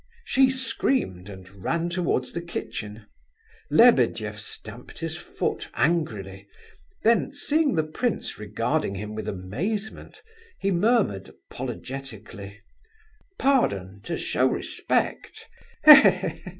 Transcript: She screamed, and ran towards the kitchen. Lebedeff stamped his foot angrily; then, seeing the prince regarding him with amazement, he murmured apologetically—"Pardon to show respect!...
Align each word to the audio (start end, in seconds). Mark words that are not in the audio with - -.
She 0.25 0.49
screamed, 0.49 1.29
and 1.29 1.47
ran 1.63 1.87
towards 1.89 2.33
the 2.33 2.41
kitchen. 2.41 3.05
Lebedeff 3.69 4.39
stamped 4.39 4.97
his 4.97 5.15
foot 5.15 5.69
angrily; 5.75 6.47
then, 7.03 7.33
seeing 7.33 7.75
the 7.75 7.83
prince 7.83 8.39
regarding 8.39 8.95
him 8.95 9.13
with 9.13 9.27
amazement, 9.27 10.23
he 10.59 10.71
murmured 10.71 11.29
apologetically—"Pardon 11.29 14.01
to 14.03 14.17
show 14.17 14.47
respect!... 14.47 15.47